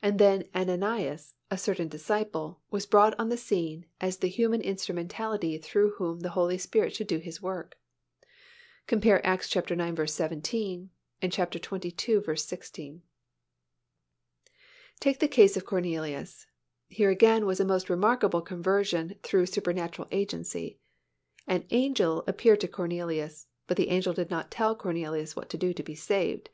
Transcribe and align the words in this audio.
And 0.00 0.18
then 0.18 0.48
Ananias, 0.54 1.34
"a 1.50 1.58
certain 1.58 1.86
disciple," 1.86 2.62
was 2.70 2.86
brought 2.86 3.12
on 3.20 3.28
the 3.28 3.36
scene 3.36 3.84
as 4.00 4.16
the 4.16 4.28
human 4.28 4.62
instrumentality 4.62 5.58
through 5.58 5.90
whom 5.96 6.20
the 6.20 6.30
Holy 6.30 6.56
Spirit 6.56 6.96
should 6.96 7.06
do 7.06 7.18
His 7.18 7.42
work 7.42 7.76
(cf. 8.88 9.20
Acts 9.22 9.54
ix. 9.54 10.14
17; 10.14 10.88
xxii. 11.26 12.34
16). 12.36 13.02
Take 15.00 15.18
the 15.18 15.28
case 15.28 15.56
of 15.58 15.66
Cornelius. 15.66 16.46
Here 16.88 17.10
again 17.10 17.44
was 17.44 17.60
a 17.60 17.64
most 17.66 17.90
remarkable 17.90 18.40
conversion 18.40 19.16
through 19.22 19.44
supernatural 19.44 20.08
agency. 20.10 20.80
"An 21.46 21.66
angel" 21.68 22.24
appeared 22.26 22.60
to 22.62 22.68
Cornelius, 22.68 23.48
but 23.66 23.76
the 23.76 23.90
angel 23.90 24.14
did 24.14 24.30
not 24.30 24.50
tell 24.50 24.74
Cornelius 24.74 25.36
what 25.36 25.50
to 25.50 25.58
do 25.58 25.74
to 25.74 25.82
be 25.82 25.94
saved. 25.94 26.48